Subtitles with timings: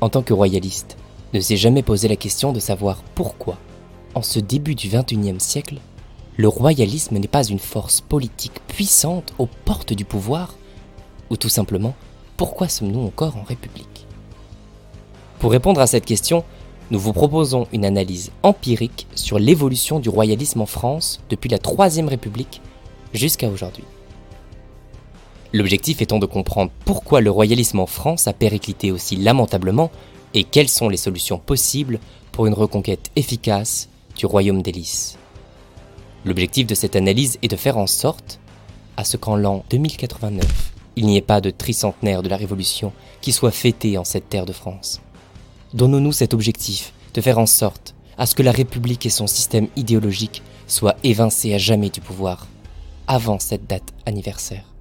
[0.00, 0.96] en tant que royaliste,
[1.32, 3.58] ne s'est jamais posé la question de savoir pourquoi,
[4.14, 5.78] en ce début du XXIe siècle,
[6.36, 10.56] le royalisme n'est pas une force politique puissante aux portes du pouvoir
[11.30, 11.94] Ou tout simplement,
[12.36, 14.06] pourquoi sommes-nous encore en République?
[15.38, 16.44] Pour répondre à cette question,
[16.90, 22.08] nous vous proposons une analyse empirique sur l'évolution du royalisme en France depuis la Troisième
[22.08, 22.60] République
[23.12, 23.84] jusqu'à aujourd'hui.
[25.54, 29.92] L'objectif étant de comprendre pourquoi le royalisme en France a périclité aussi lamentablement
[30.34, 32.00] et quelles sont les solutions possibles
[32.32, 35.16] pour une reconquête efficace du royaume d'Hélice.
[36.24, 38.40] L'objectif de cette analyse est de faire en sorte
[38.96, 40.44] à ce qu'en l'an 2089,
[40.96, 44.46] il n'y ait pas de tricentenaire de la Révolution qui soit fêté en cette terre
[44.46, 45.02] de France.
[45.72, 49.68] Donnons-nous cet objectif de faire en sorte à ce que la République et son système
[49.76, 52.48] idéologique soient évincés à jamais du pouvoir,
[53.06, 54.73] avant cette date anniversaire.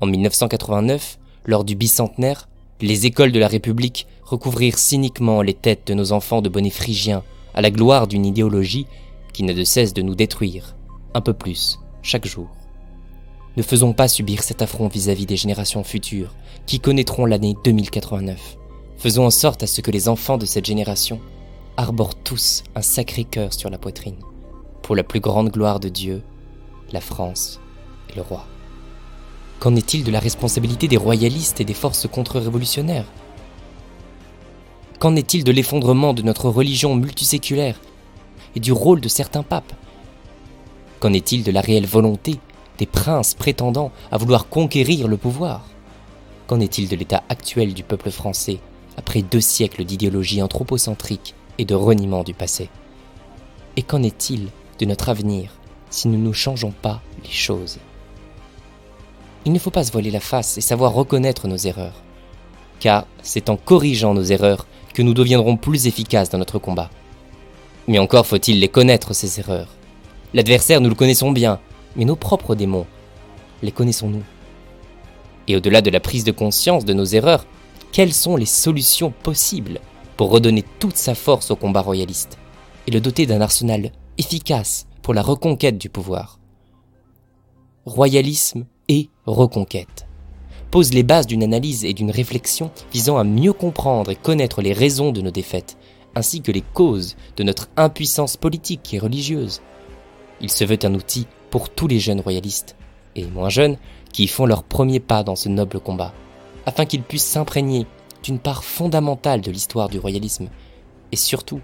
[0.00, 2.48] En 1989, lors du bicentenaire,
[2.80, 7.22] les écoles de la République recouvrirent cyniquement les têtes de nos enfants de bonnets phrygiens
[7.52, 8.86] à la gloire d'une idéologie
[9.34, 10.74] qui n'a de cesse de nous détruire,
[11.12, 12.48] un peu plus, chaque jour.
[13.58, 16.34] Ne faisons pas subir cet affront vis-à-vis des générations futures
[16.66, 18.56] qui connaîtront l'année 2089.
[18.96, 21.20] Faisons en sorte à ce que les enfants de cette génération
[21.76, 24.18] arborent tous un sacré cœur sur la poitrine,
[24.82, 26.22] pour la plus grande gloire de Dieu,
[26.92, 27.60] la France
[28.10, 28.46] et le roi.
[29.60, 33.04] Qu'en est-il de la responsabilité des royalistes et des forces contre-révolutionnaires
[34.98, 37.78] Qu'en est-il de l'effondrement de notre religion multiséculaire
[38.56, 39.74] et du rôle de certains papes
[40.98, 42.40] Qu'en est-il de la réelle volonté
[42.78, 45.66] des princes prétendant à vouloir conquérir le pouvoir
[46.46, 48.60] Qu'en est-il de l'état actuel du peuple français
[48.96, 52.70] après deux siècles d'idéologie anthropocentrique et de reniement du passé
[53.76, 54.48] Et qu'en est-il
[54.78, 55.52] de notre avenir
[55.90, 57.78] si nous ne changeons pas les choses
[59.46, 62.02] Il ne faut pas se voiler la face et savoir reconnaître nos erreurs,
[62.78, 66.90] car c'est en corrigeant nos erreurs que nous deviendrons plus efficaces dans notre combat.
[67.88, 69.68] Mais encore faut-il les connaître, ces erreurs.
[70.34, 71.58] L'adversaire, nous le connaissons bien,
[71.96, 72.86] mais nos propres démons,
[73.62, 74.22] les connaissons-nous?
[75.48, 77.46] Et au-delà de la prise de conscience de nos erreurs,
[77.92, 79.80] quelles sont les solutions possibles
[80.16, 82.36] pour redonner toute sa force au combat royaliste
[82.86, 86.39] et le doter d'un arsenal efficace pour la reconquête du pouvoir?
[87.92, 90.06] Royalisme et reconquête
[90.70, 94.72] pose les bases d'une analyse et d'une réflexion visant à mieux comprendre et connaître les
[94.72, 95.76] raisons de nos défaites
[96.14, 99.60] ainsi que les causes de notre impuissance politique et religieuse.
[100.40, 102.76] Il se veut un outil pour tous les jeunes royalistes,
[103.16, 103.76] et moins jeunes,
[104.12, 106.14] qui font leur premier pas dans ce noble combat,
[106.66, 107.88] afin qu'ils puissent s'imprégner
[108.22, 110.48] d'une part fondamentale de l'histoire du royalisme,
[111.10, 111.60] et surtout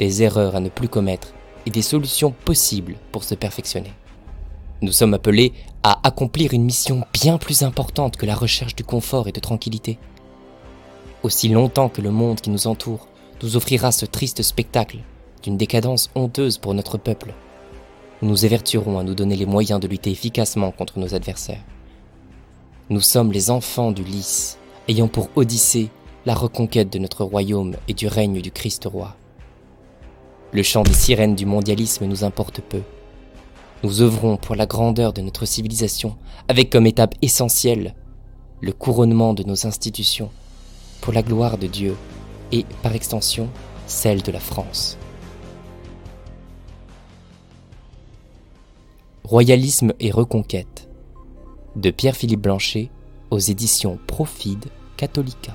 [0.00, 1.34] des erreurs à ne plus commettre
[1.66, 3.92] et des solutions possibles pour se perfectionner.
[4.82, 5.52] Nous sommes appelés
[5.84, 9.96] à accomplir une mission bien plus importante que la recherche du confort et de tranquillité.
[11.22, 13.06] Aussi longtemps que le monde qui nous entoure
[13.44, 14.98] nous offrira ce triste spectacle
[15.44, 17.32] d'une décadence honteuse pour notre peuple.
[18.22, 21.62] Nous nous évertuerons à nous donner les moyens de lutter efficacement contre nos adversaires.
[22.90, 25.90] Nous sommes les enfants du lys, ayant pour Odyssée
[26.26, 29.14] la reconquête de notre royaume et du règne du Christ roi.
[30.50, 32.82] Le chant des sirènes du mondialisme nous importe peu.
[33.82, 36.16] Nous œuvrons pour la grandeur de notre civilisation,
[36.46, 37.96] avec comme étape essentielle
[38.60, 40.30] le couronnement de nos institutions,
[41.00, 41.96] pour la gloire de Dieu
[42.52, 43.48] et, par extension,
[43.88, 44.98] celle de la France.
[49.24, 50.88] Royalisme et reconquête
[51.74, 52.88] de Pierre-Philippe Blanchet
[53.30, 55.54] aux éditions Profide Catholica.